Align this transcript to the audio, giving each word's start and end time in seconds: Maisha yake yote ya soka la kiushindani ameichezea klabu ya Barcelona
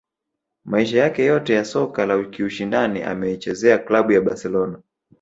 Maisha 0.65 0.99
yake 0.99 1.25
yote 1.25 1.53
ya 1.53 1.65
soka 1.65 2.05
la 2.05 2.23
kiushindani 2.23 3.03
ameichezea 3.03 3.77
klabu 3.79 4.11
ya 4.11 4.21
Barcelona 4.21 4.81